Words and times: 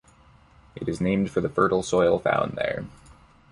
It 0.73 0.89
is 0.89 0.99
named 0.99 1.29
for 1.29 1.41
the 1.41 1.49
fertile 1.49 1.83
soil 1.83 2.17
found 2.17 2.53
there. 2.57 2.85